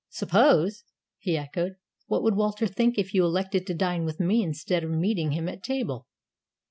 [0.09, 0.83] "Suppose!"
[1.19, 1.75] he echoed.
[2.07, 5.47] "What would Walter think if you elected to dine with me instead of meeting him
[5.47, 6.07] at table?"